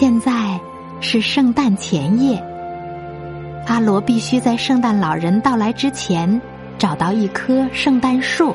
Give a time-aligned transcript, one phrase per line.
[0.00, 0.60] 现在
[1.00, 2.40] 是圣诞前夜，
[3.66, 6.40] 阿罗必须在圣诞老人到来之前
[6.78, 8.54] 找到一棵圣诞树，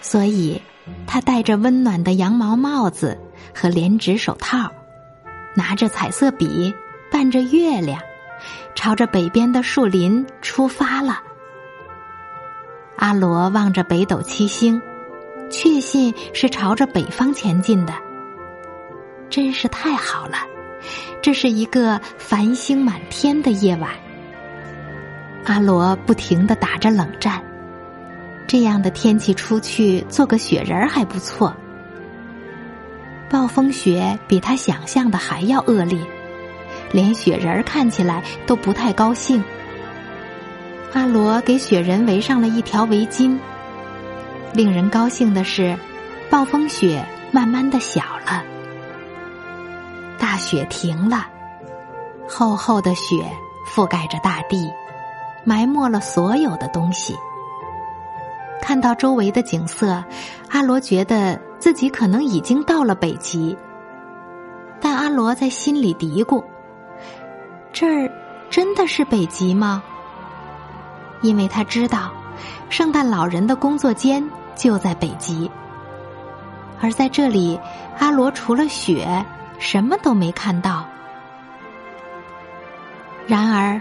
[0.00, 0.62] 所以
[1.04, 3.18] 他戴着温暖的羊毛帽子
[3.52, 4.70] 和连指手套，
[5.56, 6.72] 拿着彩色笔，
[7.10, 8.00] 伴着月亮，
[8.76, 11.18] 朝着北边的树林出发了。
[12.94, 14.80] 阿罗望着北斗七星，
[15.50, 17.92] 确信是朝着北方前进的。
[19.30, 20.38] 真是太好了，
[21.20, 23.90] 这是一个繁星满天的夜晚。
[25.44, 27.42] 阿罗不停的打着冷战，
[28.46, 31.54] 这样的天气出去做个雪人还不错。
[33.30, 35.98] 暴风雪比他想象的还要恶劣，
[36.92, 39.42] 连雪人看起来都不太高兴。
[40.94, 43.38] 阿罗给雪人围上了一条围巾。
[44.54, 45.76] 令人高兴的是，
[46.30, 48.42] 暴风雪慢慢的小了。
[50.38, 51.26] 雪停了，
[52.28, 53.30] 厚厚的雪
[53.66, 54.70] 覆盖着大地，
[55.44, 57.14] 埋没了所有的东西。
[58.62, 60.02] 看到周围的景色，
[60.50, 63.56] 阿罗觉得自己可能已经到了北极。
[64.80, 66.44] 但阿罗在心里嘀咕
[67.72, 68.10] ：“这儿
[68.48, 69.82] 真的是北极吗？”
[71.20, 72.12] 因为他知道，
[72.68, 75.50] 圣诞老人的工作间就在北极，
[76.80, 77.58] 而在这里，
[77.98, 79.24] 阿罗除了雪。
[79.58, 80.88] 什么都没看到。
[83.26, 83.80] 然而，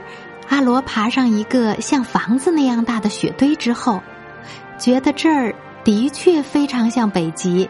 [0.50, 4.02] 阿罗爬上一个像房子那样大的雪堆之后，
[4.78, 7.70] 觉得这儿的确非常像北极。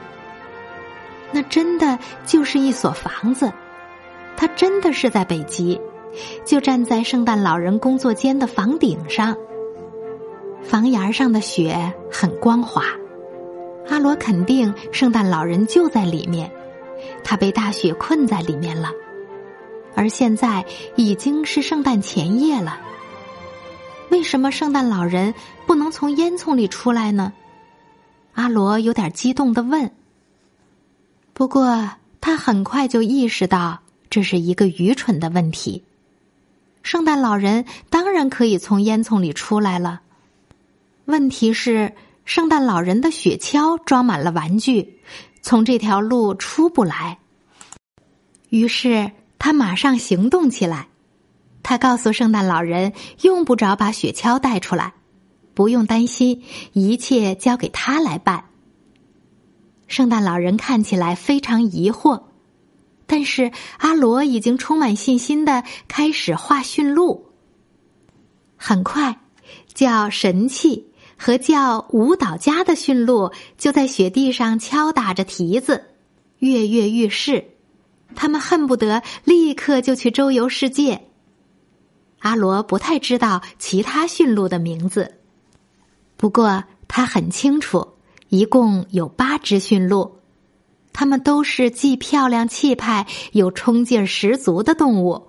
[1.32, 3.52] 那真的就是一所房子，
[4.36, 5.80] 它真的是在北极，
[6.46, 9.36] 就站在圣诞老人工作间的房顶上。
[10.64, 12.84] 房檐上的雪很光滑，
[13.90, 16.52] 阿罗肯定圣诞老人就在里面。
[17.30, 18.90] 他被大雪困在里面了，
[19.96, 20.66] 而现在
[20.96, 22.80] 已经是圣诞前夜了。
[24.10, 25.34] 为什么圣诞老人
[25.66, 27.34] 不能从烟囱里出来呢？
[28.32, 29.92] 阿罗有点激动的问。
[31.34, 35.84] 不过他很快就意识到这是一个愚蠢的问题。
[36.82, 40.00] 圣诞老人当然可以从烟囱里出来了。
[41.04, 41.92] 问题是，
[42.24, 44.94] 圣诞老人的雪橇装满了玩具。
[45.48, 47.20] 从这条路出不来，
[48.50, 50.90] 于是他马上行动起来。
[51.64, 52.92] 他告诉圣诞老人，
[53.22, 54.94] 用不着把雪橇带出来，
[55.54, 56.44] 不用担心，
[56.74, 58.44] 一切交给他来办。
[59.88, 62.24] 圣诞老人看起来非常疑惑，
[63.06, 67.32] 但是阿罗已经充满信心的开始画驯鹿。
[68.58, 69.22] 很快，
[69.74, 70.87] 叫神器。
[71.18, 75.86] 和叫舞蹈家的驯鹿就在雪地上敲打着蹄子，
[76.40, 77.46] 跃跃欲试。
[78.16, 81.02] 他们恨不得立刻就去周游世界。
[82.20, 85.16] 阿罗不太知道其他驯鹿的名字，
[86.16, 87.96] 不过他很清楚，
[88.30, 90.20] 一共有八只驯鹿，
[90.94, 95.28] 它们都是既漂亮气派又冲劲十足的动物，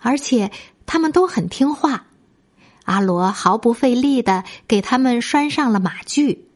[0.00, 0.50] 而且
[0.84, 2.06] 它们都很听话。
[2.84, 6.46] 阿罗毫不费力的给他们拴上了马具，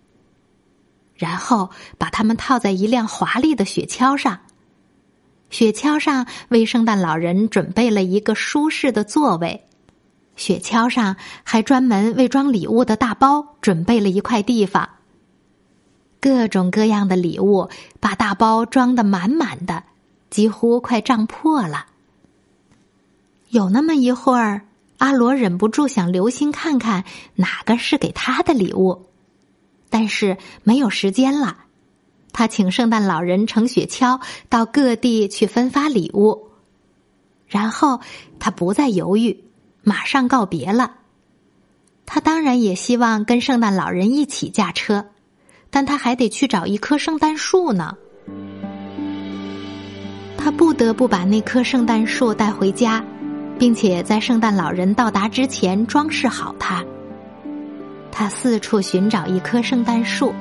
[1.14, 4.40] 然后把他们套在一辆华丽的雪橇上。
[5.50, 9.66] 雪橇上为圣诞老人准备了一个舒适的座位，
[10.36, 14.90] 雪橇上还专门为装礼物的大包准备了一块地方。
[16.20, 19.84] 各种各样的礼物把大包装的满满的，
[20.28, 21.86] 几乎快胀破了。
[23.48, 24.67] 有那么一会儿。
[24.98, 27.04] 阿罗忍不住想留心看看
[27.34, 29.06] 哪个是给他的礼物，
[29.90, 31.56] 但是没有时间了。
[32.32, 36.50] 他请圣诞老人乘雪橇到各地去分发礼物，
[37.46, 38.00] 然后
[38.38, 39.44] 他不再犹豫，
[39.82, 40.96] 马上告别了。
[42.04, 45.06] 他当然也希望跟圣诞老人一起驾车，
[45.70, 47.96] 但他还得去找一棵圣诞树呢。
[50.36, 53.04] 他不得不把那棵圣诞树带回家。
[53.58, 56.84] 并且在圣诞老人到达之前装饰好它。
[58.10, 60.34] 他四处寻找一棵圣诞树，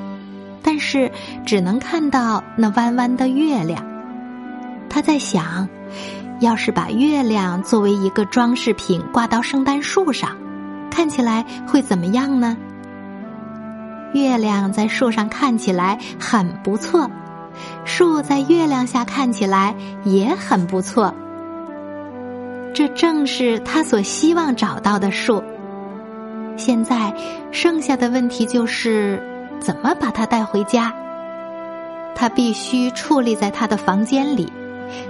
[0.64, 1.12] 但是
[1.46, 3.86] 只能看到那弯弯的月亮。
[4.90, 5.68] 他在想，
[6.40, 10.36] 要是把月亮作为一个装饰品挂到圣诞树上，
[10.90, 12.58] 看起来会怎么样呢？
[14.14, 17.12] 月亮在树上看起来很不错，
[17.86, 21.14] 树在月亮下看起来也很不错。
[22.78, 25.44] 这正是他所希望找到的树。
[26.58, 27.12] 现在
[27.52, 29.20] 剩下的问题就是
[29.60, 30.94] 怎么把它带回家。
[32.14, 34.54] 他必须矗立在他的房间里，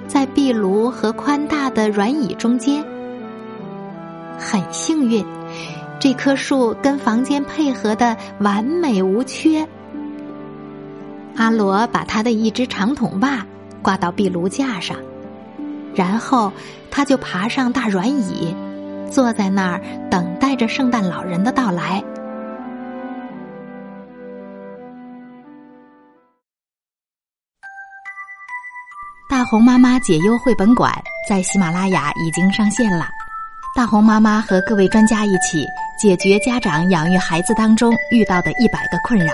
[0.08, 2.81] 在壁炉和宽大的软椅中间。
[4.40, 5.25] 很幸运。
[6.00, 9.68] 这棵树跟房间配合的完美无缺。
[11.36, 13.46] 阿罗把他的一只长筒袜
[13.81, 14.96] 挂到壁炉架上，
[15.94, 16.51] 然后
[16.92, 18.56] 他就爬上大软椅，
[19.12, 22.04] 坐在那儿等待着圣诞老人的到来。
[29.30, 30.92] 大红妈妈解忧绘本馆
[31.30, 33.07] 在喜马拉雅已经上线了，
[33.75, 35.66] 大红妈妈和各位专家一起。
[36.00, 39.33] 解决家长养育孩子当中遇到的一百个困扰，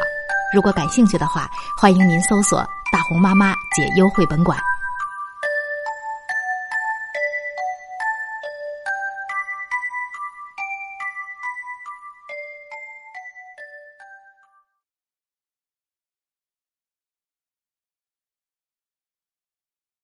[0.53, 1.45] 如果感兴趣的话，
[1.77, 4.57] 欢迎您搜索“大红妈妈解忧绘本馆”。